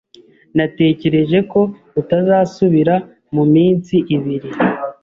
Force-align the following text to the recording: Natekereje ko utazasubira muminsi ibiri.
Natekereje 0.57 1.37
ko 1.51 1.61
utazasubira 1.99 2.95
muminsi 3.35 3.95
ibiri. 4.15 4.49